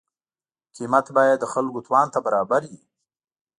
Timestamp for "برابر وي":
2.25-2.81